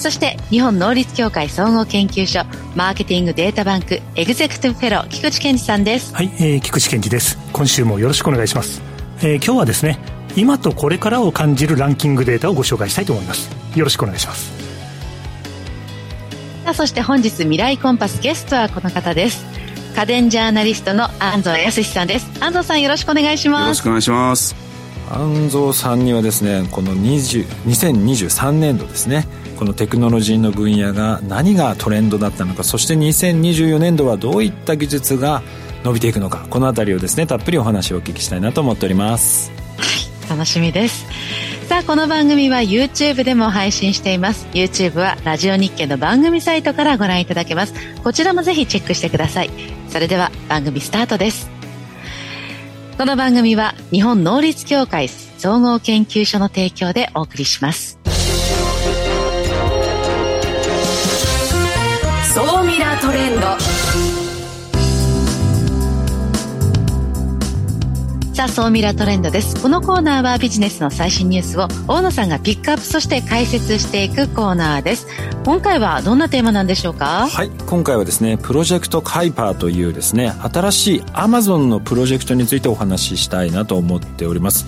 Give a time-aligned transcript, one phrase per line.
[0.00, 2.40] そして日本能率協会総合研究所
[2.74, 6.14] マーケティングデータバンクエグゼクティブフェロー菊池健二さんです。
[6.14, 7.36] はい、えー、菊池健二です。
[7.52, 8.80] 今週もよろしくお願いします、
[9.18, 9.98] えー、今日はですね
[10.36, 13.50] 今とこれからを感じるランキングデータをご紹介したいと思います。
[13.76, 14.50] よろしくお願いします。
[16.64, 19.44] さあそして本日未来コンパスゲストはこの方です。
[19.94, 22.26] 家電ジャーナリストの安藤康さんです。
[22.40, 23.62] 安藤さんよろしくお願いします。
[23.64, 24.56] よろしくお願いします。
[25.10, 29.26] 安藤さんにはですねこの20 2023年度ですね
[29.60, 35.42] このテクノロジーの分野が何がトレンドだったのかそして2024年度はどういった技術が
[35.84, 39.52] 伸びていくのかこの辺りをですねたっぷりお話をお聞きしたいなと思っております。
[39.76, 39.84] は
[40.26, 41.04] い楽しみです。
[41.68, 44.46] さあこの番組は YouTube でも配信しています。
[44.54, 47.74] YouTube はラジオ日経の番組サイトからご覧いただけます。
[48.02, 49.50] こちらもぜひチェックしてください。
[49.90, 51.50] それでは番組スタートです。
[52.96, 58.00] この番組は日本能率協会総合研究所の提供でお送りします。
[63.00, 63.40] トレンド。
[68.34, 69.60] さあ、総ミラートレンドです。
[69.62, 75.06] このコーナーはビジネスの最新ニュースを大野さんがピックアップそして解説していくコーナーです。
[75.44, 77.26] 今回はどんなテーマなんでしょうか？
[77.26, 84.66] はい、今回はですね、プロジェクトカイパーというですね、新しいアマゾンのプロジェクトについてお話ししたいなと思っております。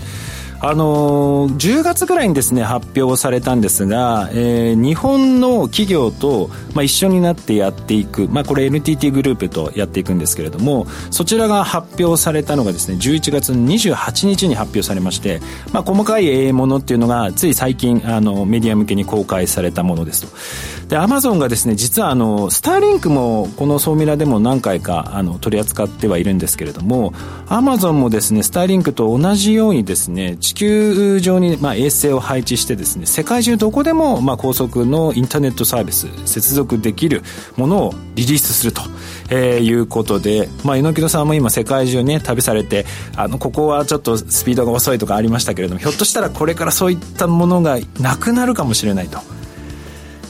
[0.64, 15.40] あのー、10月ぐらいにですね発表されたんですが、えー、日本の企業と、まあ、一緒になってやっていく、まあ、これ NTT グループとやっていくんですけれどもそちらが発表されたのがですね11月28日に発表されまして、
[15.72, 20.81] まあ、細かいものっていうのがつい最近あのメディア向けに公開されたものですと。
[20.92, 27.14] でアマゾンがですね実はあのスターリンクもこのソーミラでも何回かあの取り扱ってはいるんですけれども
[27.48, 37.22] アマゾンもですねスターリンクと同じようにですね地球上に、まあ、衛星を配置してですね世界中どこでも、まあ、高速のインターネットサービス接続できる
[37.56, 38.82] ものをリリースすると、
[39.30, 42.84] えー、いうことで、まあ、榎戸さんも今世界中ね旅されて
[43.16, 49.20] あのここはちょっとスピードが遅いとかありましたけれどもひょっとしたらこれからそういったものがなくなるかもしれないと。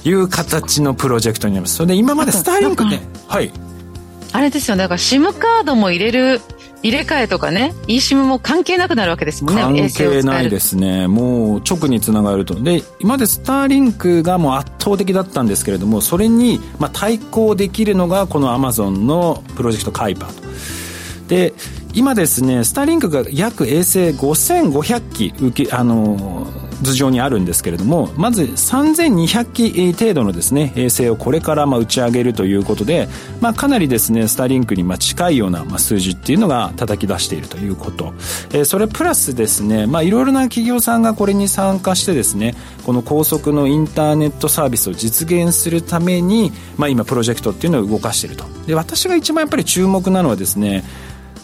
[0.04, 1.76] いう形のプロジェクトになります。
[1.76, 3.52] それで今までスターリンクねはい。
[4.32, 4.84] あれですよね。
[4.84, 6.40] だから SIM カードも入れる
[6.82, 9.62] 入れ替えとかね eSIM も関係なくなるわけですもんね。
[9.62, 11.06] 関係ないですね。
[11.06, 12.60] もう直につながると。
[12.60, 20.42] で今までスターリンクがもう圧倒的だったんですけれどもそれにまあ対抗できるのがこのアマゾンのプロジェクトカイパーと。
[21.28, 21.54] で
[21.94, 26.46] 今ですねスターリンクが約衛星5500機受けあの
[26.82, 33.09] 図上にあるんですけれどもまず3200機程度のですね衛星をこれからま打ち上げるということで、
[33.41, 38.12] まあ、かなりですねスターリンクにま近いような数字っていうのが叩き出しているということ、
[38.65, 42.54] それプラスですねいろいろな企業さんがこれに参加してですね
[42.84, 48.44] この高速のインターネットサービスを実現するために、まあ、今プロジェクトっていうのを動かしていると。
[48.66, 50.84] で私が一番やっぱり注目なのはですね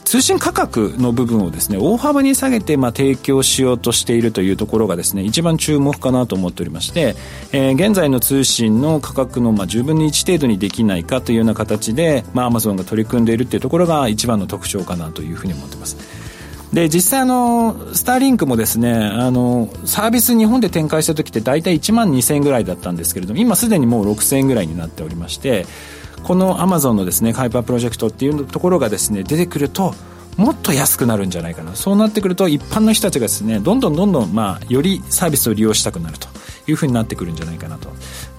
[0.09, 7.15] 通信価格の部分をですね大幅に下げてまあ提供しようとしているというところがですね一番注目かなと思っておりまして、
[7.53, 15.99] えー、現在の通信の価格のまあ10分の1程度にできないかというような形で、まあ、アマゾンが取り組んでいるというところが一番の特徴かなというふうに思っています。
[16.73, 25.67] で実際あのスターリンクもですねあのサービス日本で展開した時って大体1万2000円ぐらいだったんですけれども今すでにもう6000円ぐらいになっておりまして
[26.23, 29.95] このアマゾンのですねハイパープロジェクトっていうところがですね出てくると
[30.39, 31.77] もっと安くなるんじゃないかな。
[31.77, 36.29] そうなってくると一般の人たちがですねどんどんどんどん、まあ、よりサービスを利用したくなると。
[36.71, 37.89] いうふうになってくるんじゃないかなと。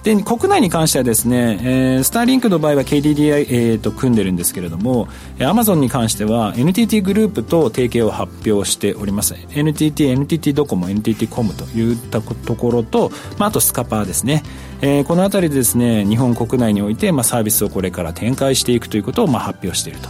[0.02, 5.08] で国内に関してはですね、えー、スターリンクの場合は KDDI、えー、と組んでるんですけれども
[5.42, 9.34] アマゾンに関しては NTT グループと提携を発表しております。
[9.54, 14.42] NTT、NTT ドコモ NTT コムといったところと、まあ、あとスカパーですね、
[14.80, 20.08] えー、この辺りでですね日本国内において、まあ、サービスをこれから展開していくということを、まあ、発表していると。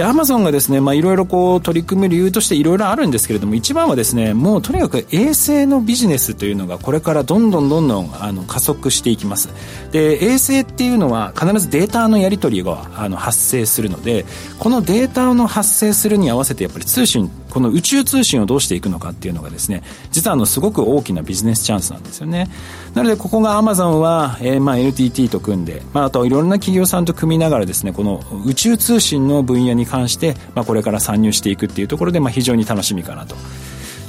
[0.00, 1.26] で、アマゾンがですね、いろいろ
[1.60, 9.50] 取り組む理由としていろいろあるんですけれども、一番はですね、もうとにかく衛星のビジネスというのがこれからどんどんどんどんあの加速していきます。
[9.92, 14.24] で、衛星っていうのは必ずデータのやり取りがあの発生するので、
[14.58, 22.48] このデータの発生するに合わせてやっぱり通信この宇宙通信をどうしていくのかっていうのがですね実はあのすごく大きなビジネスチャンスなんですよね。
[22.94, 33.36] なのでここがアマゾンは、えー、まあ NTT と組んで、まあ、あといろんな企業さんと組みながらですねこの宇宙通信の分野に関して、まあ、これから参入していくっていうところで、まあ、非常に楽しみかなと。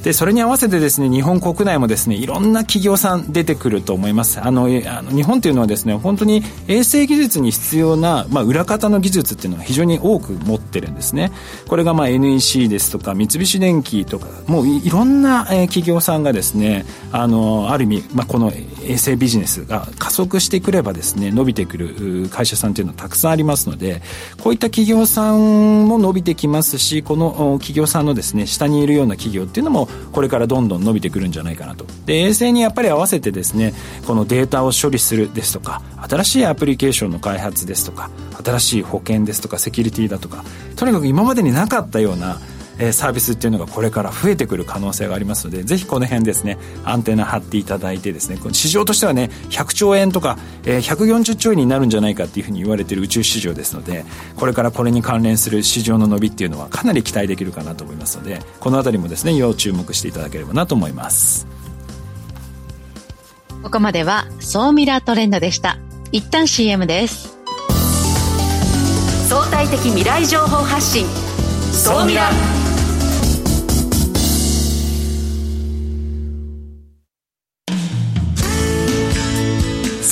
[0.04, 4.40] でそれに合わせてですね日本国内もですねいろんな企業さん出てくると思います。
[4.42, 11.32] あのあの日本というのはですね本当に衛星技術に必要な、まあ、裏方の技術っていうのは非常に多く持ってるんですね。
[11.68, 18.52] これがまあ NEC ですとか三菱電機とかもういろんな、え企業さんがですねあのある意味、まあ、この
[18.84, 24.02] 衛星ビジネスが加速してくればですね伸びてくる会社さんというのはたくさんありますので
[24.42, 31.86] こういった企業さんも伸びてきますしこの企業さんのですね下にいるような企業っていうのもこれからどんどん伸びてくるんじゃないかなと。
[32.06, 33.74] で衛星にやっぱり合わせてですね
[34.06, 38.10] このデータを処理するですとか新しいアプリケーションの開発ですとか
[38.44, 40.44] 新しい保険ですとかセキュリティだとか
[40.76, 42.40] とにかく今までになかったような
[42.82, 54.04] えサービスっていうのがこれから増えてくる可能性がありますのでぜひこの辺ですねアンテナ張っていただいてですねこの市場としてはね100兆円とか、え140兆円になるんじゃないかっていうふうに言われている宇宙市場ですので
[54.36, 61.48] これからこれに関連する市場の伸びっていうのはかなり期待できるかなと思いますのでこの辺りもですね要注目していただければなと思います。
[63.64, 65.78] ここまでは総ミラートレンドでした。
[66.12, 67.38] 一旦 CM です。
[69.30, 71.06] 相対的未来情報発信。
[71.72, 72.30] 総ミラ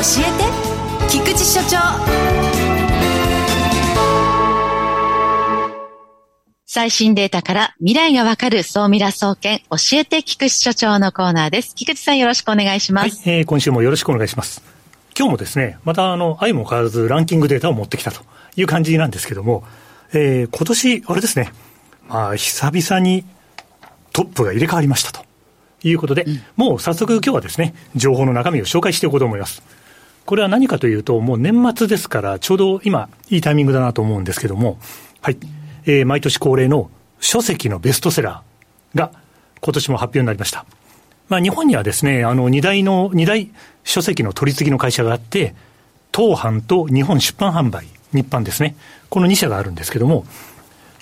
[0.00, 1.76] えて菊池所長
[6.64, 11.74] 最新データから未来がわかる総ミラ総研教えて菊池所長のコーナーです。
[11.74, 13.28] 菊池さんよろしくお願いします。
[13.28, 14.62] はい、えー、今週もよろしくお願いします。
[15.18, 18.22] 今日もですね、またあの、愛も変わらずランキングデータを持ってきたと
[18.56, 19.64] いう感じなんですけども、
[20.14, 21.52] えー、今年、あれですね、
[22.08, 23.26] まあ、久々に
[24.14, 25.26] トップが入れ替わりましたと
[25.82, 29.62] いうことで、うん、もう早速今日はですね、情報の中身を紹介していこうと思います。
[30.30, 34.78] これは何かというと、もう年末ですから、ちょうど今、いいタイミングだなと思うんですけども、
[35.20, 35.36] はい。
[35.86, 36.88] えー、毎年恒例の
[37.18, 39.10] 書籍のベストセラーが
[39.60, 40.66] 今年も発表になりました。
[41.28, 43.50] まあ、日本にはですね、あの、二大の、二大
[43.82, 45.56] 書籍の取り次ぎの会社があって、
[46.14, 48.76] 東販と日本出版販売、日版ですね。
[49.08, 50.26] この2社があるんですけども、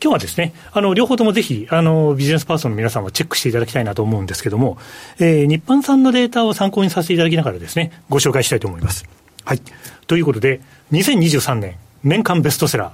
[0.02, 4.78] 今日はですね、あの、両方ともぜひ、あの、ビジネスパーソンの皆さんはチェックしていただきたいなと思うんですけども、
[5.18, 9.17] えー、日版さんのデータを参考にさせていただきながらですね、ご紹介したいと思います。
[9.48, 9.62] はい。
[10.06, 10.60] ということで、
[10.92, 12.92] 2023年年間ベストセラー、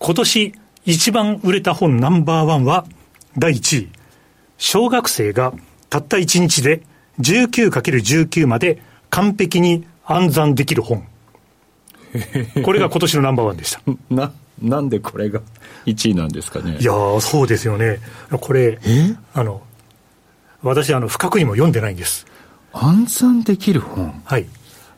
[0.00, 0.52] 今年
[0.84, 2.84] 一番売れた本ナンバーワンは、
[3.38, 3.88] 第1位、
[4.58, 5.52] 小学生が
[5.90, 6.82] たった1日で
[7.20, 11.06] 19×19 まで完璧に暗算できる本。
[12.64, 13.80] これが今年のナンバーワンでした。
[14.10, 15.42] な、なんでこれが
[15.86, 16.78] 1位なんですかね？
[16.80, 18.00] いやそうですよね。
[18.40, 18.80] これ、
[19.32, 19.62] あの、
[20.60, 22.26] 私、あの、深くにも読んでないんです。
[22.72, 24.20] 暗算できる本？
[24.24, 24.46] はい。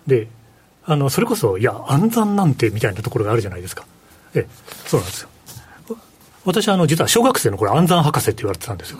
[0.06, 0.28] で、
[0.86, 3.84] あの、それこそ、いや、暗算なんてみたいなところがあるじゃないですか。
[4.34, 4.46] え、
[4.86, 5.28] そうなんですよ。
[6.44, 8.98] 私はあの、実は小学生の頃暗算博士って言われてたんですよ。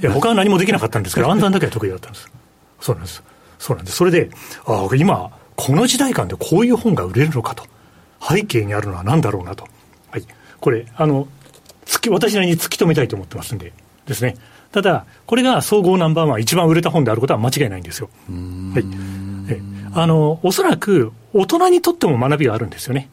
[0.00, 2.30] い や、他は何もできなかったんですけど、暗算だけは得意だったんです。
[2.80, 3.22] そうなんです。
[3.58, 3.96] そうなんです。
[3.96, 4.28] それで、
[4.66, 7.64] ああ、今、この時代感でこういう本が売れるのかと。
[8.20, 9.66] 背景にあるのは何だろうなと。
[10.10, 10.24] はい。
[10.60, 11.26] これ、あの、
[11.86, 13.72] 突き、私なりに突き止めたいと思ってますんで、
[14.06, 14.36] ですね。
[14.72, 18.10] ただ、これが総合ナンバーワン、一番売れた本であることは間違いないんですよ。
[18.28, 18.84] はい。
[20.00, 23.08] あの、おそらく、大人にとっても学びがあるんですよね。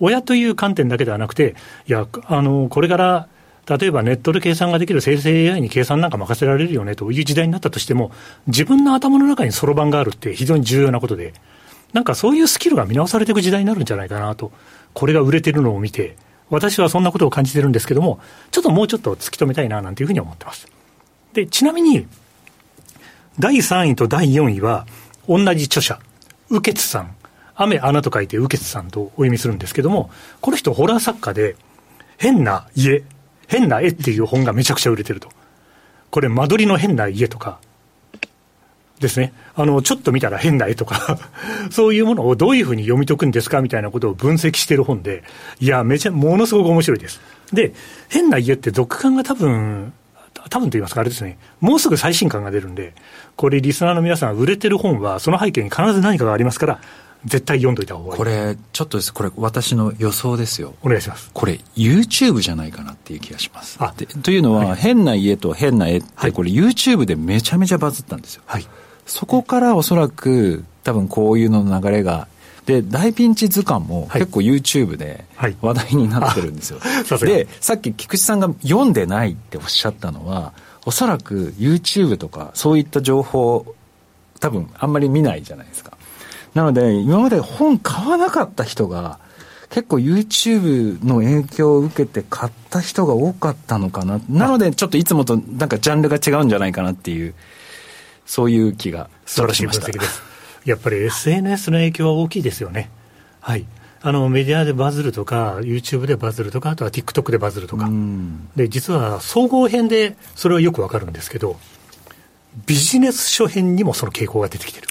[0.00, 1.54] 親という観点だけではなくて、
[1.86, 3.28] いや、あの、これから、
[3.66, 8.10] 例えばネットで計算ができる生成 AI に計算なんか任せられるよねという時代になったとしても、
[8.46, 11.34] 自分の頭の中にそろばんがあるって非常に重要なことで、
[11.92, 14.50] なんかそういうスキルが見直されていく時代になるんじゃないかなと、
[14.94, 16.16] これが売れてるのを見て、
[16.50, 18.18] 私はそんなことを感じてるんですけども、
[18.50, 20.68] ちょっともうちょっと突き止めたいななんていうふうに思ってます。
[21.34, 22.06] で、ちなみに、
[23.38, 24.86] 第3位と第4位は、
[25.28, 25.98] 同じ著者、
[26.54, 27.16] 右傑さん、
[27.56, 31.56] 雨穴と書いて右傑さんとお読みするんですけども、この人ホラー作家で、
[32.16, 33.02] 変な家、
[33.48, 35.28] 変な絵っていう本がめちゃくちゃ売れてると。
[36.10, 37.58] これ、間取りの変な家とか、
[39.00, 39.32] ですね。
[39.56, 41.18] あの、ちょっと見たら変な絵とか
[41.70, 45.24] そういうものをどういうふうに読み解くんですかみたいなことを分析してる本で、
[45.60, 47.20] いや、めちゃ、ものすごく面白いです。
[47.52, 47.74] で、
[48.08, 49.92] 変な家って読感が多分、
[50.50, 52.94] 多分と言いますか、あれですね、もうすぐ最新刊が出るんで、
[53.36, 56.80] これ、リスナーの皆さん、売れてる本は、その背景に必ず何かがありますから、
[57.24, 58.18] 絶対読んどいた方がいい。
[58.18, 60.74] これ、ちょっとです、これ、私の予想ですよ。
[60.82, 61.30] お願いします。
[61.32, 63.76] これ、YouTube じゃないかなっていう気がします。
[63.80, 68.42] あというのは、はい、変な家と変な絵って、これ、YouTube でめちゃめちゃバズったんですよ。
[68.46, 68.66] はい。
[69.06, 72.28] そこからおそらく、多分こういうの流れが
[72.66, 75.24] で、大ピンチ図鑑も結構 YouTube で
[75.60, 76.78] 話題になってるんですよ。
[76.80, 80.52] はい、で、さっき菊池さんが読んでないっておっしゃったのは、
[80.86, 83.74] おそらく YouTube とかそういった情報、
[84.40, 85.96] 多分あんまり見ないじゃないですか。
[86.54, 89.18] なので、今まで本買わなかった人が、
[89.70, 94.20] 結構 YouTube の影響を受けて買った人が多かったのかな。
[94.30, 97.34] なので、ちょっといつもとなんかジャンルが違うんじゃないかなっていう、
[98.24, 99.88] そういう気がしました。
[100.64, 102.90] やっぱり SNS の影響は大きいですよね。
[103.40, 103.66] はい。
[104.00, 107.88] あのメディアでバズるとか、YouTube でバズるとか、あとは TikTok でバズるとか、
[108.54, 111.56] で実は総合編でそれはよくわかるんですけど、
[112.66, 114.88] ビジネス書編にもその傾向が出てきている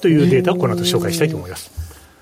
[0.00, 1.70] というデータをこの後紹介したいと思います。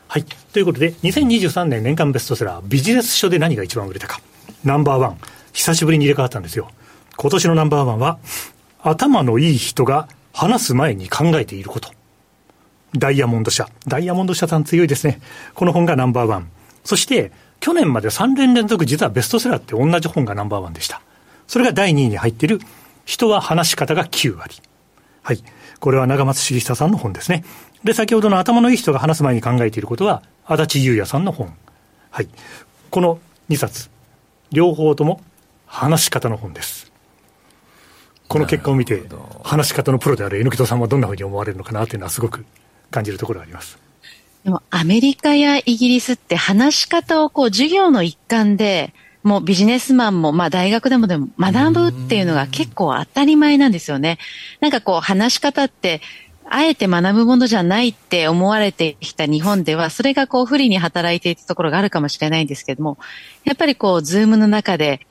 [0.08, 0.24] はい。
[0.24, 4.20] ということで、2023年年間ベストセラー、ビジネス書で何が一番売れたか。
[4.64, 5.18] ナンバーワン。
[5.52, 6.70] 久しぶりに入れ替わったんですよ。
[7.16, 8.18] 今年のナンバーワンは、
[8.80, 11.97] 頭のいい人が話す前に考えていること。
[12.96, 13.68] ダイヤモンド社。
[13.86, 15.20] ダイヤモンド社さん強いですね。
[15.54, 16.50] この本がナンバーワン。
[16.84, 21.02] そして、去年まで3年連続実はベストセラーって同じ本がナンバーワンでした。
[21.46, 22.60] それが第2位に入っている、
[23.04, 24.62] 人は話し方が9割。
[25.22, 25.42] はい。
[25.80, 27.44] これは長松茂久さんの本ですね。
[27.84, 31.52] で、先ほどの頭のいい人が話す前に考えていることは、足立優也さんの本。
[32.10, 32.28] はい。
[32.90, 33.18] この
[33.50, 33.90] 2冊、
[34.50, 35.20] 両方とも
[35.66, 36.90] 話し方の本です。
[38.28, 39.02] この結果を見て、
[39.42, 42.44] 話し方のプロである N 木戸さんはどんなふうに思われるのかなというのはすごく
[42.90, 43.78] 感じるところあります。
[44.44, 54.18] でもアメリカやイギリスって話し方をこう授業の一環でもうビジネスマンも、まあ大学でもでも学ぶっていうのが結構当たり前なんですよね。
[54.60, 56.00] なんかこう話し方って、
[56.50, 62.96] あえて学ぶものじゃないって思われてきた日本では、それがこう不利に働いていたところがあるかもしれないんですけども、
[63.44, 65.06] やっぱりこう、ズームの中で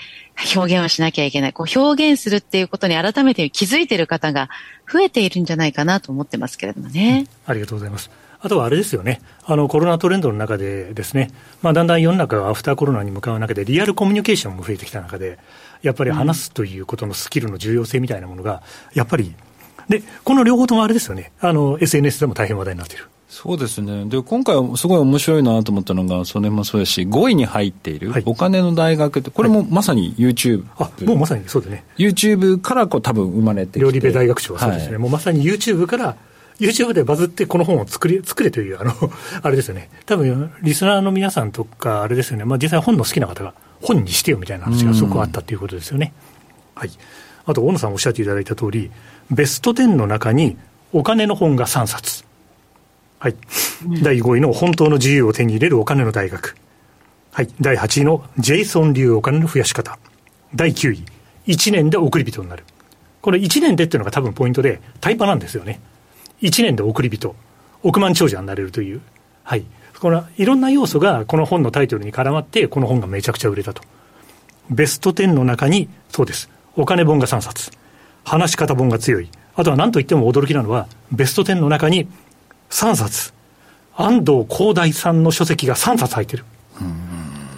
[0.55, 1.53] 表現をしなきゃいけない。
[1.53, 4.49] こう表現するっていうことに改めて気づいている方が
[4.91, 7.27] 増えているんじゃないかなと思ってますけれどもね。
[7.45, 8.11] ありがとうございます。
[8.39, 11.31] あとはあれですよね、あのコロナトレンドの中でですね、
[11.63, 15.39] まあ、だんだん世の中がアフターコロナに向かう中で、リアルコミュニケーションも増えてきた中で、
[15.81, 18.61] やっぱり話すということのスキルの重要性みたいなものが、
[18.93, 19.33] やっぱり、
[19.89, 23.07] で、この両方ともあれですよね、あの SNS でも大変話題になっている。
[23.29, 24.05] そうですね。
[24.05, 31.83] で、今回すごい面白いなと思ったのが、それもそうですし、5位に入っている、お金の大学って、これもまさに YouTube、はい、あ、もうまさにそうですね。
[31.97, 34.93] YouTube からこう多分生まれて料理部大学長はそうですね。
[34.93, 36.15] はい、もうまさに YouTube から
[36.59, 38.93] YouTube でバズってこの本を作り、作れという、あの、
[39.43, 39.89] あれですよね。
[40.05, 42.45] 多分、リスナーの皆さんとか、あれですよね。
[42.45, 46.13] まあ実際本の好きな方が本にしてよみたいな話がすごくあったということですよね。
[46.75, 46.91] はい。
[47.45, 48.89] あと、大野さんおっしゃっていただいた通り、
[49.29, 50.57] ベスト10の中に
[50.93, 52.26] お金の本が3冊。
[53.19, 53.35] はい。
[54.03, 56.55] 第5位の本当の自由を手に入れるお金の大学。
[57.31, 57.49] はい。
[57.59, 59.97] 第8位のジェイソン流お金の増やし方。
[60.53, 61.03] 第9位、
[61.47, 62.63] 1年で送り人になる。
[63.21, 65.79] これ1年でっていうのが多分ポイントで、タイパなんですよね。
[66.41, 67.35] 1年で送り人、
[67.83, 69.01] 億万長者になれるという、
[69.43, 69.65] はい、
[69.99, 73.81] このいろんな要素がこの本のタイトルに絡まって、この本がめちゃくちゃ売れたと。
[74.69, 77.71] ベスト10の中に、そうです、お金本が3冊、
[78.23, 82.07] 話し方本が強い、あとは何と言っても驚きなのは、ベスト10の中に
[82.69, 83.33] 3冊、
[83.95, 86.45] 安藤広大さんの書籍が3冊入ってる。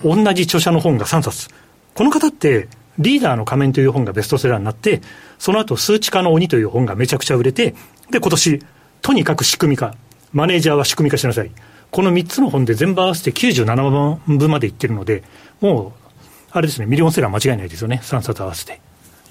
[0.03, 1.49] 同じ著者の本が3冊。
[1.93, 5.01] この方って、リーダーの仮面という本がベストセラーになって、
[5.37, 7.73] その後、数値化の鬼という本がめちゃくちゃ売れて、
[8.11, 8.63] で、今年、
[9.01, 9.95] とにかく仕組み化。
[10.31, 11.51] マネージャーは仕組み化しなさい。
[11.91, 15.23] この3つの本で全部合わせて97万分までいってるので、
[15.61, 16.09] もう、
[16.51, 18.01] あれですね、ミリオンセラー間違いないですよね。
[18.03, 18.79] 3冊合わせて。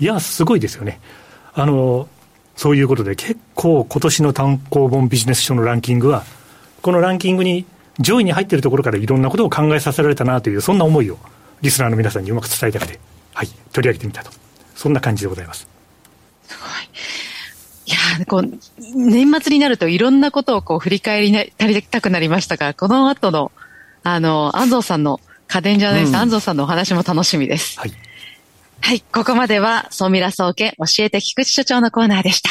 [0.00, 1.00] いや、すごいですよね。
[1.54, 2.08] あの、
[2.58, 6.24] そういうことで結構今年の単行本ビジネス書のランキングは、
[6.82, 7.64] このランキングに
[8.00, 11.18] 上位に入っているところからいろんなことを考えさせられたなという、そんな思いを
[11.62, 12.98] リスナーの皆さんにうまく伝えたくて、
[13.32, 14.32] はい、取り上げてみたと。
[14.74, 15.68] そんな感じでございます。
[16.48, 16.68] すごい。
[17.86, 18.60] いやこう、
[18.96, 23.52] 年末になるといろんなことをこう振り返りたくなりましたが、この後の、
[24.02, 27.78] あの、安藤さんの家電ジャーナリスト、うん、安藤さんのお話も楽しみです。
[27.78, 27.92] はい。
[28.80, 32.50] はい、ここまでは、ソミラ総研教えて菊池所長のコーナーでした。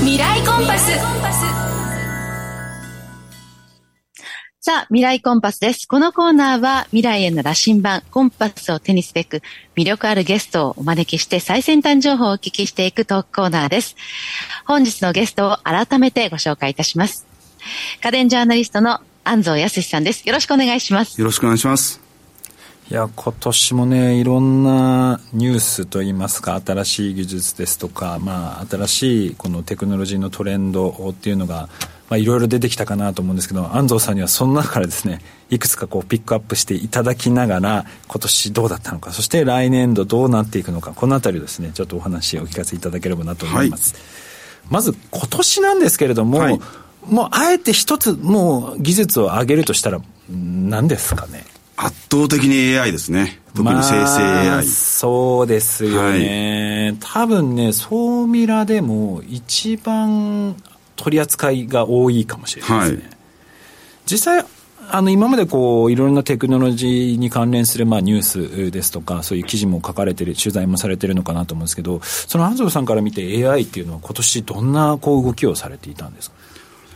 [0.00, 1.20] 未来コンパス。
[4.62, 5.88] さあ、未来コンパスです。
[5.88, 9.40] このコーナーは未来への羅針盤、コンパスを手にすべく、
[9.74, 13.96] 魅力あるゲストをお招きして最先端情報をお聞きしていくトークコーナーです。
[14.66, 17.26] 本日のゲストを改めてご紹介いたします。
[18.02, 20.26] 家電ジャーナリストの安藤康さんです。
[20.26, 21.20] よろしくお願いします。
[21.20, 22.00] よろしくお願いします。
[22.90, 31.68] いや、今年もね、いろんなニュースといいますか、新しい技術ですとか、まあ、新しいこのテクノロジーのトレンドっていうのが、
[32.08, 43.94] まあ、いろいろ出てきたかなと思うんですけど、安藤さんにはその中からですね、いくつかこうピックアップしていただきながら、今年どうだったのか、そして来年度どうなっていくのか、このあたりをですね、ちょっとお話をお聞かせいただければなと思います。
[43.94, 44.02] はい、
[44.68, 46.60] まず、今年なんですけれども、はい、
[47.06, 51.44] もうあえて一つ、もう技術を上げるとしたら、何ですかね？
[51.76, 53.40] 圧倒的に AI ですね。
[53.54, 54.48] 特に生成 AI。
[54.48, 60.54] まあ、そうですよね、はい、多分ね、総ミラでも一番
[60.96, 63.02] 取り扱いが多いかもしれないですね。
[63.08, 63.16] はい、
[64.06, 64.44] 実際、
[64.92, 76.36] あの今までこういろんなテクノロジーに関連するまあニュースですとかそういう記事も書かれてる取材もされてるのかなと思うんですけどその安藤さんから見て AI っていうのは今年どんなこう動きをされていたんですか？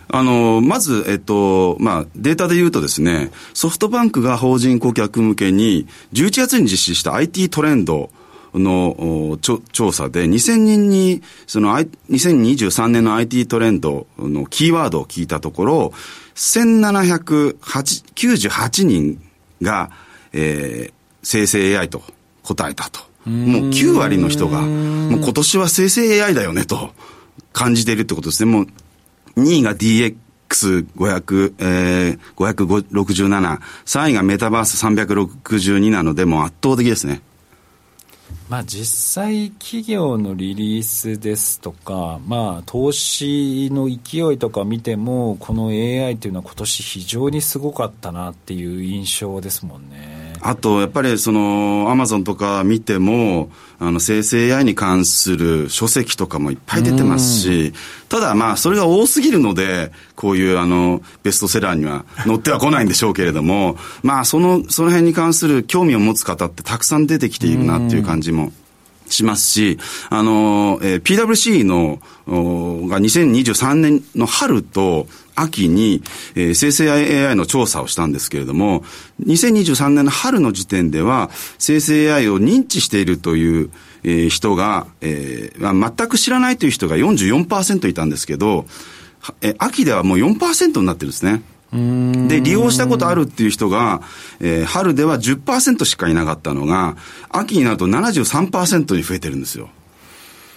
[0.09, 8.11] あの、まず、えっと、まあ、データで言うとですね、ソフトバンクが法人顧客向けに、11月に実施した IT トレンド
[8.55, 9.39] の
[9.73, 11.77] 調査で、2000人に、その、
[12.11, 15.93] 2023年の IT トレンドのキーワードを聞いたところ、
[16.35, 19.21] 1798人
[19.63, 19.91] が、
[20.33, 20.93] えー、
[21.23, 22.03] 生成 AI と
[22.43, 23.01] 答えたと。
[23.27, 26.91] もう9割の人が、もう今年は生成 AI だよねと
[27.53, 28.53] 感じているってことですね。
[28.53, 28.67] もう
[29.37, 37.23] 2位が DX500、えー、567、3位がメタバース362なので、もう圧倒的ですね。
[38.49, 50.24] まあ、実際、企業のリリースですとか、まあ、投資の勢いとか見ても、この AI というのは今年非常にすごかったなっていう印象ですもんね。
[50.47, 57.73] あと、やっぱりその、アマゾンとか見ても、あの、生成 AI に関する書籍とかもいっぱい出てますし、
[58.11, 68.53] ただまあ、それが多すぎるので、こういうあの、ベストセラーには載ってはこないんでしょうけれども、まあ、その、その辺に関する興味を持つ方ってたくさん出てきているなっていう感じも
[69.09, 69.79] しますし、
[70.11, 76.03] あの、えー、PWC の、が2023年の春と秋に、
[76.35, 78.85] えー、生成 AI の調査をしたんですけれども、
[79.25, 83.71] 2023年の春の時点では、生成 AI を認知しているという、
[84.05, 88.67] えー、人が、えー、全く知らないという人が44%いたんですけど、
[89.41, 91.43] えー、秋ではもう4%になってるんですね。
[92.29, 94.01] で、利用したことあるっていう人が、
[94.41, 96.97] えー、春では10%しかいなかったのが、
[97.31, 99.71] 秋になると73%に増えてるんですよ。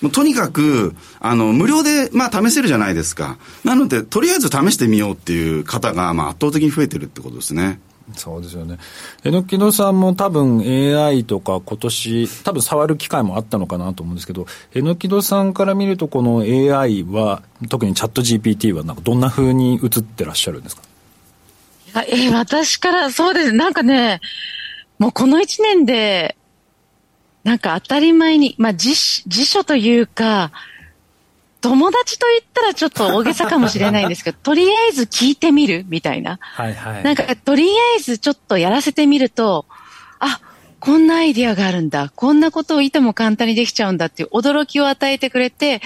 [0.01, 3.37] もうとにかく、あの、無料で、まあ、試せるじゃないですか。
[3.63, 7.79] なので、とりあえず試してみようっていう方が、まあ、圧倒的に増えてるってことですね。
[8.15, 8.77] そうですよね。
[9.25, 20.83] えのきのさんも多分 AI とか今年、多分触る機会もあったのかなと思うんですけど、えのきのさんから見るとこの AI は、特にチャット GPT はなんかどんなふうに映ってらっしゃるんですか？
[22.07, 23.51] えー、私からそうです。
[23.51, 24.21] なんかね、
[24.99, 26.37] もうこの一年で、
[27.47, 28.93] なんか当たり前に、まあ辞
[29.25, 30.51] 辞書というか、
[31.61, 36.39] 友達と言ったらちょっと大げさかもしれないんですけど、 とりあえず聞いてみるみたいな。
[36.41, 37.03] はいはい。
[37.03, 39.65] なんかとりあえずちょっとやらせてみると、
[40.19, 40.41] あ、
[40.81, 42.11] こんなアイディアがあるんだ。
[42.17, 45.81] こんなことをいても簡単にできちゃうんだっていう驚きを与えてくれて、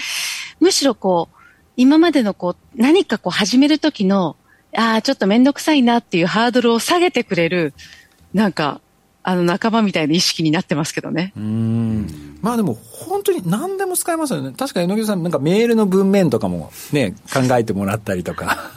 [0.59, 1.37] むしろこう、
[1.77, 4.35] 今までのこう、何かこう始めるときの
[4.75, 7.75] ああ、ちょっとめんどくさいなっていうハードルを下げてくれる、
[8.33, 8.80] なんか、
[9.23, 11.33] あの仲間みたいな意識になってますけどね。
[11.37, 12.37] うん。
[12.41, 14.53] まあでも本当に何でも使えますよね。
[14.57, 18.71] 確かに野木さんなんかメールの文面とかもね、考えてもらったりとか。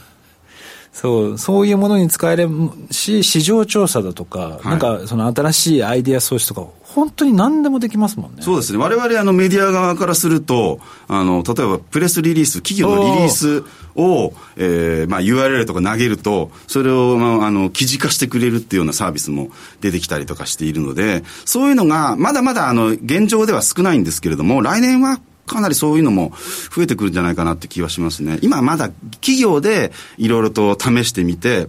[0.95, 2.49] そう、そういうものに使える
[2.91, 8.43] し、市場調査だとか、はい、なんかその新しいアイディア創出とか本当に何でもできますもんね。
[8.43, 8.79] そうですね。
[8.79, 10.79] 我々あのメディア側からすると、
[11.09, 13.65] あの、例えばプレスリリース、企業のリリース
[13.97, 19.49] を、えー、まあ URL とか投げると、それを、まあ、あの、記事化してくれるっていうようなサービスも
[19.81, 26.33] 出てきたりとかしているので、そういうのが、まだまだあの、現状では少ないんですけれども、来年はかなりそういうのも
[26.75, 28.39] 増えてくるんじゃないかなって気はしますね。
[28.43, 31.69] 今まだ企業でいろいろと試してみて、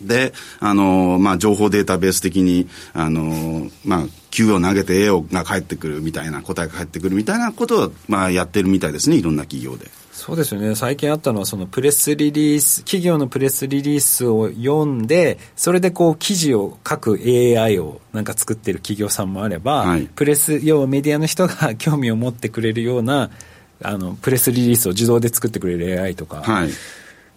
[0.00, 9.90] で、あの、まあ、情報データベース的に、あの、まあ、Q を投げて A が返ってくるみたいな、答えが返ってくるみたいなことを、まあ、やってるみたいですね、いろんな企業で。
[10.12, 10.74] そうですよね。
[10.74, 23.30] 最近あったのは、そのプレスリリース、企業のプレスリリースを読んで、それでこう記事を書く AI をなんか作ってる企業さんもあれば、はい、プレス、要はメディアの人が 興味を持ってくれるような、
[23.82, 26.70] あの、プレスリリースを自動で作ってくれる AI とか、はい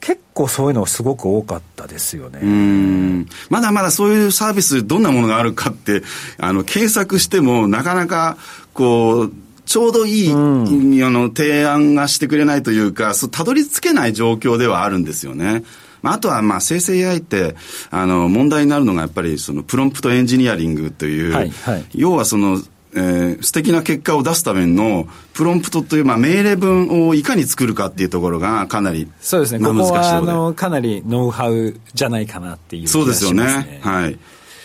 [0.02, 2.40] 結構そういうのすごく多かったですよね。
[2.44, 6.04] うんまだまだそういうサービス、どんなものがあるかって、
[6.38, 8.38] あの、検索しても、なかなか、
[8.74, 9.34] こう、
[9.66, 15.64] ちょうどいい、うん、あの、提案がしてくれないというか、たどり着けない状況ではあるんですよね。
[16.02, 17.56] まあ、あとは、まあ、生成 AI って、
[17.90, 22.62] あの、問題になるのが、やっぱり、その、プロンプトエンジニアリングという、はいはい、要はその、
[22.96, 33.82] えー、素敵な結果を出すためのプロンプトという、まあ、命令文をいかに作るかっていうところがかなりそうですね、まあ、ここはあのかなりノウハウじゃないかなっていう、ね、そうですよね。
[33.84, 34.18] はい。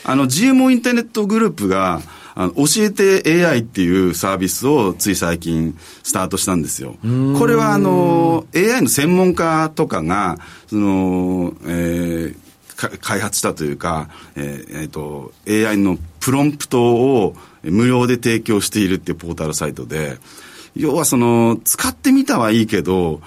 [0.05, 2.03] あの GMO インターネットグループが
[2.35, 6.97] あの教えて AI っていうサービスをつい最近スタートしたんですよ。
[7.39, 10.39] これはあの AI の専門家とかが
[10.69, 20.19] その、えー、開発したというか、えーえーと AI のプロンプトを無料で提供しているっていうポータルサイトで、
[20.77, 23.21] 要はその、使ってみたはいいけど、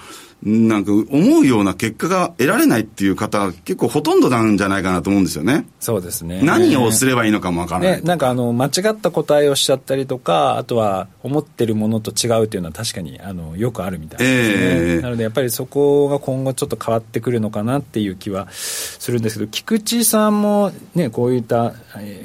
[0.44, 5.66] なんか思うような結果が得られないっていう方、結構ほとんどなんじゃないかなと思うんですよね。
[5.80, 6.42] そうですね。
[6.42, 8.02] 何をすればいいのかもわからない、ね。
[8.02, 14.56] なんかあの、間違った答えをしちゃったりとか、あとは思ってるものと違うっていうのは確かにあのよくあるみたいですね、
[14.96, 21.74] えー、なのでやっぱりそこが今後ちょっと変わってくるのかなっていう気はするんですけど、菊池さんもね、こういった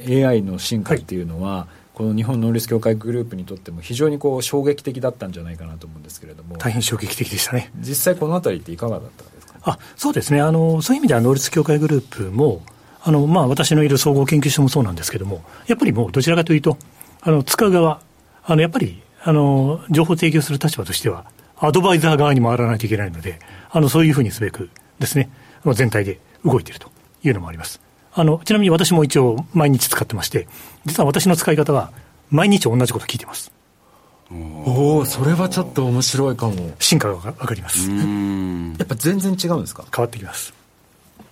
[0.08, 6.55] AI の進化っていうのは、はいこの日本ノーリス協会グループにとっても非常にこう衝撃的だったんじゃないかなと思うんですけれども。
[6.55, 7.73] 大変衝撃的でしたね。
[7.77, 10.39] 実際このあたりっていかがだったんですか、あそうですね。
[10.39, 12.62] あのそういう意味ではノーリス協会グループも
[13.03, 16.77] あの、まあ、私のいる総合研究所もそうなんですけれどもやっぱりもうどちらかというと
[17.19, 17.99] あの使う側
[18.45, 21.25] あのやっぱりあの情報提供する立場としては
[21.57, 23.39] アドバイザー側に回らないといけないので
[23.71, 25.29] あのそういうふうにすべくですね
[25.73, 26.89] 全体で動いていると
[27.25, 30.47] いうのもありますあのちなみに私も一応毎日使ってまして
[30.85, 31.91] 実は私の使い方は
[32.31, 33.51] 毎日同じこと聞いてます。
[34.31, 36.71] おおそれはちょっと面白いかも。
[36.79, 37.89] 進化が分かります。
[37.89, 37.95] や
[38.83, 39.83] っぱ全然違うんですか？
[39.95, 40.53] 変わってきます。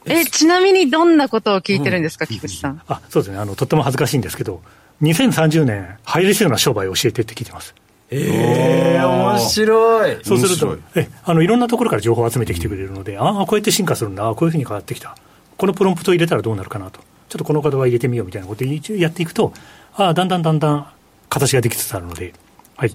[0.06, 2.82] えちなみにどんなことを聞いてるんですか、うん、菊池さん？
[2.88, 3.38] あそうですね。
[3.38, 4.62] あのとっても恥ずかしいんですけど
[5.04, 7.76] 2030年入りそうな商売を教えてって聞いてます。
[8.10, 10.18] ええー、面白い。
[10.24, 15.16] そうするとえあのいろんなところから情報を集めてきてくれるので、ああこうやって進化するんだこういうふうに変わってきた
[15.58, 17.00] このプロンプトを入れたらどうなるかなと。
[17.30, 19.52] ちょっとこの方は入れてみようみたいなことをやっていくと
[19.96, 20.88] ああだんだんだんだん
[21.30, 22.34] 形ができつつあるので、
[22.78, 22.94] はい、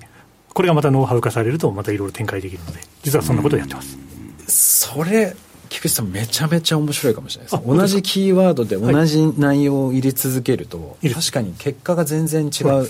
[0.54, 3.98] これがまたノウハウ化されるとまたいろいろ展開できるので実はそんなことをやってます。
[4.46, 5.34] それ
[5.68, 7.66] 菊池さんめちゃめちゃ面白いかもしれないです。
[7.66, 12.88] 同じキーワードで同じ内容を入れ続けると、はい、確かに結果が全然違う。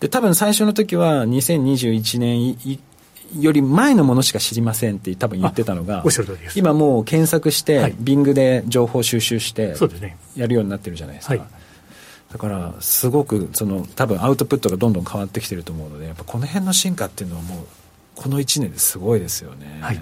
[0.00, 2.78] で多分最初の時は2021年
[3.38, 6.04] より前のものしか知りませんって多分言ってたのが
[6.54, 9.74] 今もう検索して、はい、ビングで情報収集して
[10.36, 11.42] やるようになってるじゃないですか、はい。
[12.32, 17.66] だからすごくその多分アウトプットがどんどん変わってきてると思うのでやっぱこの辺の進化っていうのはもう
[18.14, 19.78] この1年ですごいですよね。
[19.80, 20.00] はい。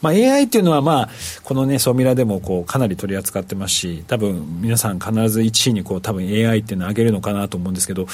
[0.00, 1.08] まあ、AI っていうのは、まあ、
[1.44, 8.06] このね、ソミラでもこうかなり取り扱ってますし、多分皆さん必ず1位にこう多分 AI っていうのを上げるのかなと思うんですけど、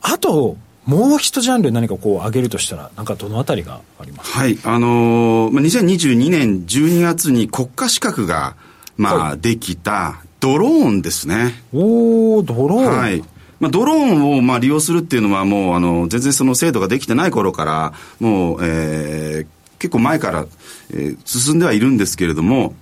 [0.00, 0.56] あと、
[0.86, 8.56] もう一ジャンル何かこう上げるとしたら、なんかどのあたりがありますはい、あのー、2022年12月に国家資格が、
[8.96, 11.54] まあ、はい、できたドローンですね。
[11.72, 13.24] おドローンはい。
[13.58, 19.46] まあ、ドローンをまあ利用するっていうのはもうあの全然その制度ができてない頃からもう、えー、
[19.78, 20.46] 結構前から、
[20.92, 22.74] えー、進んではいるんですけれども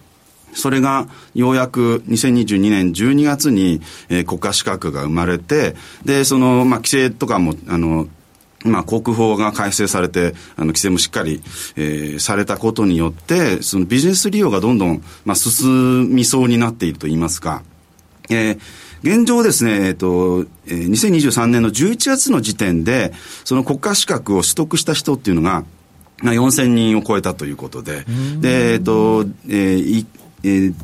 [0.55, 8.09] それがようやく2022年12月に、えー、国家資格が生まれてでその、まあ、規制とかもあの
[8.65, 11.43] まあ、航空法が改正されて、あの、規制もしっかり、
[11.77, 17.63] えー、されたことによって、そのビジネス利用がどんどん、まあ、進みそうになっていると言いますか、
[18.31, 18.59] えー、
[19.03, 23.13] 現状ですね、えっ、と、えー、2023年の11月の時点で、
[23.45, 25.65] その国家資格を取得した人っていうのが、
[26.23, 28.07] まあ、4000人を超えたということで、
[28.41, 30.07] で、えっ、と、えー
[30.45, 30.75] えー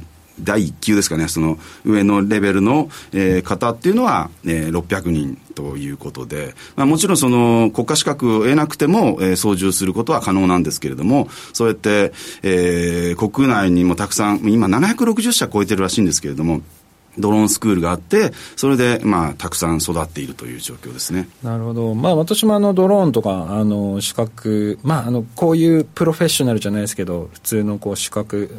[0.45, 16.63] 第1級ですかね、その上のレベルの、えー、方っていうのは、えー、600人ということで、まあ、もちろんその国家資格を得なくても、えー、操縦することは可能なんですけれども、そうやって、えー、国内にもたくさん、今760社超えてるらしいんですけれども、
[17.21, 21.29] ドローンスクールがあって、それで、まあ、たくさん育っているという状況ですね。
[21.43, 21.95] なるほど。
[21.95, 28.51] まあ、私もあの、ドローンとか、あの、資格、まあ、あの、こういうプロフェッショナルじゃないですけど、普通のこう、資格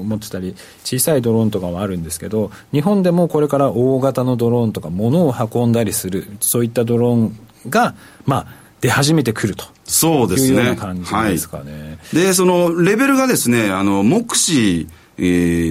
[0.00, 7.38] を持ってたり、小さいドローンとかはあるんですけど、日本でもこれから大型のドローンとか、物を運んだりする、そういったドローン
[7.68, 8.46] が、まあ、
[8.80, 9.64] 出始めてくると。
[9.84, 10.48] そうですね。
[10.48, 11.00] いうような感じ
[11.32, 11.98] ですかね。
[12.12, 15.22] はい、で、その、レベルがですね、あの、目視、え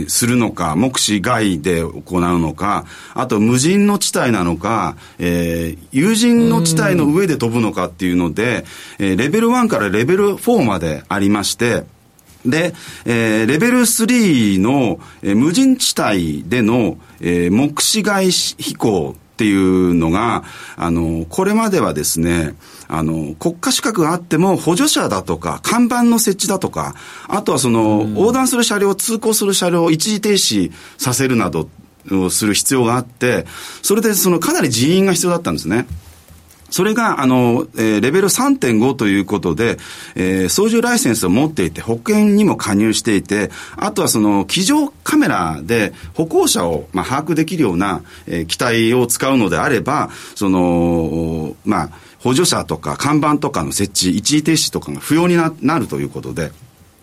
[0.06, 8.66] ー、するのか、目視外で行うのか、あと無人の地帯なのか、えー、有人の地帯の上で飛ぶのかっていうので、
[9.00, 11.84] えー、レベル1からレベル4までありまして、
[12.46, 12.74] で、
[13.06, 20.46] えー、レベル3の、えー、無人地帯での、えー、目視外飛行っていうのが、
[20.78, 22.56] あの、これまではですね、
[22.88, 26.96] あの、国家資格があっても補助者だとか、看板の設置だとか、
[27.28, 31.68] あとはその、横断する車両、通行する車両を一時停止させるなど
[32.12, 33.46] をする必要があって、
[33.82, 35.86] それでそのかなり人員が必要だったんですね。
[36.70, 39.78] それが、あの、えー、レベル3.5ということで、
[40.16, 56.52] えー、操縦ライセンスを持っていて、保険にも加入していて、あとはその、机上カメラで歩行者を、まあ、把握できるような、えー、機体を使うのであれば、その、まあ、補助者とか看板とかの設置、一時停止とかが不要にななるということで、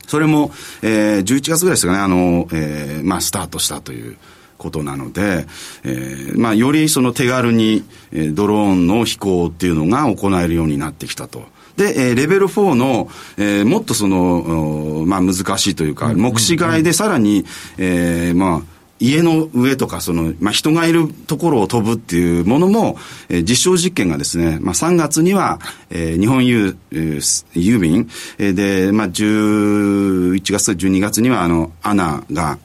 [0.09, 0.51] それも、
[0.83, 4.17] えー、11月ぐらいですかね、あの、えー、まあ、スタートしたという。
[4.63, 5.47] ことなので、
[5.83, 11.43] えー、まあ、よりその手軽に、えー、ドローンの飛行っていうのが行えるようになってきたと。
[11.77, 17.45] で、えー、レベル4の、えー、もっとその、まあ、難しいというか、目視外でさらに、
[17.79, 22.97] えー、まあ、家の上とか、その、まあ、人がいるところを飛ぶっていうものも、
[23.29, 25.59] えー、実証実験がですね、まあ、3月には、
[25.91, 32.59] えー、日本郵、えー、郵便、えー、で、まあ、11月、12月には、あの、アナが、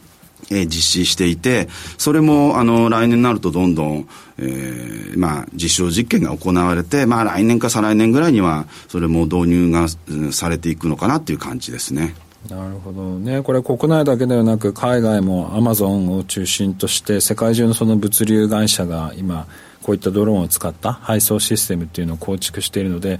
[0.49, 4.07] えー、実施していて、それも、あの、来年になるとどんどん、
[4.37, 9.87] えー、まあ、実証実験が行われて、まあ、来年か再来年ぐらいには、それも導入が
[10.31, 12.15] されていくのかなっていう感じですね。
[12.49, 13.41] なるほどね。
[13.41, 19.47] これ国内だけではなく、海外もアマゾンを中心として、世界中のその物流会社が今、
[19.83, 23.19] こういったドローンを使った配送システムっていうのを構築しているので、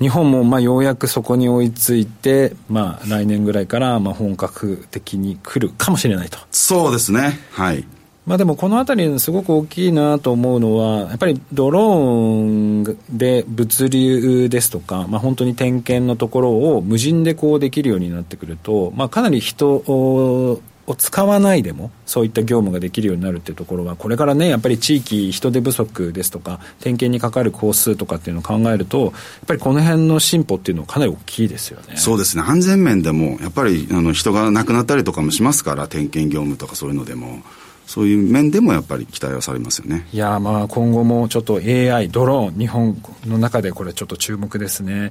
[0.00, 6.38] 日本もまあようやくそこに追いついて、まあ、来年ぐらいからまあ本格的に来るかもしれないと。
[6.50, 7.38] そうですね。
[7.50, 7.84] はい。
[8.28, 29.12] まあでもこの辺りすごく大きいなと思うのは、やっぱりドローンで物流ですとか、まあ本当に点検のところを無人でこうできるようになってくると、まあかなり人を使わないでもそういった業務ができるようになるっていうところはこれからねやっぱり地域人手不足ですとか点検にかかる工数とかっていうのを考えるとやっ
[29.46, 37.42] ぱりこの辺の進歩っていうのはかなり大きいですよねそうですね安全面でもやっぱりあの人が亡くなったりとかもしますから点検業務とかそういうのでも。
[37.88, 40.06] そういう面でもやっぱり期待はされますよね。
[40.12, 45.10] いやまあ今後もちょっと AI ドローン日本の中でこれちょっと注目ですね。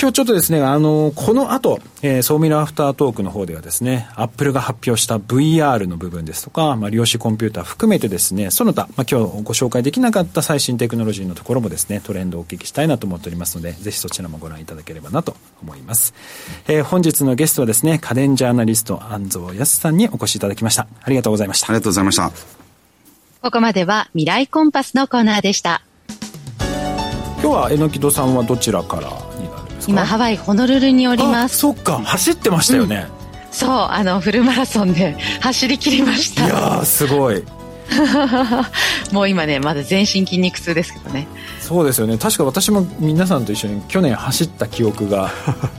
[0.00, 16.14] 今日ちょっとですね、あの、この後、えー、ソーミラーアフタートークの方ではですね、アップルが発表した VR の部分ですとか、まあ、量子コンピューター含めてですね、その他、まあ、今日ご紹介できなかった最新テクノロジーのところもですね、トレンドをお聞きしたいなと思っておりますので、ぜひそちらもご覧いただければなと思います。
[16.68, 20.86] えー、本日のゲストはですね、家電ジャーナリスト、安蔵康さんにお越しいただきました。
[21.02, 21.66] ありがとうございました。
[21.66, 22.30] ありがとうございました。
[23.42, 25.82] ここまでは未来コンパスのコーナーでした。
[27.40, 29.27] 今日は榎木戸さんはどちらから
[29.86, 31.58] 今ハワイホノルルにおります。
[31.58, 31.98] そっか。
[31.98, 33.06] 走ってましたよね、
[33.46, 36.46] うん、そうあのフルマラソンで走り切りました。
[36.46, 37.42] いやすごい。
[39.12, 41.26] もう今ねまだ全身筋肉痛ですけどね。
[41.60, 42.18] そうですよね。
[42.18, 45.30] 確か私も皆さんと一緒に去年走った記憶が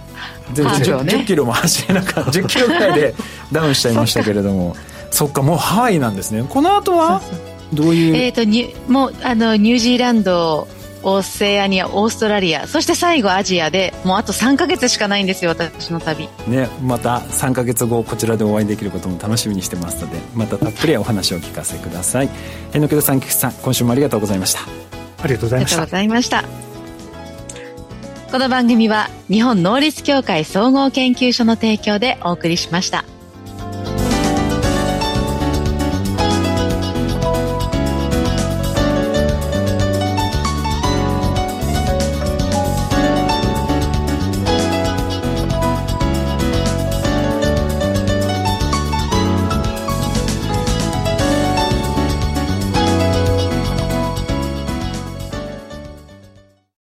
[0.53, 2.31] 全然 10, ね、10キロも走れなかった。
[2.31, 3.13] 10キロぐらいで
[3.51, 4.75] ダウンしちゃいましたけれども。
[5.11, 5.41] そっか。
[5.41, 6.43] もうハワイなんですね。
[6.47, 7.21] この後は
[7.73, 8.15] どういう？
[8.15, 10.67] えっ、ー、とにもうあのニュージーランド
[11.03, 16.29] オーセアニア、オーストラリア、そして最後アジアで、もうあと3か月しかないんですよ、私の旅。
[16.47, 22.29] ね、また3か月後、こちらでお会いできることも楽しみにしてますので、またたっぷりお話をお聞かせください。
[22.73, 24.61] 榎木戸さん、菊池さん、今週もありがとうございました。
[25.21, 25.77] ありがとうございました。
[25.77, 26.43] ありがとうございました。
[28.31, 33.05] この番組は、日本能率協会総合研究所の提供でお送りしました。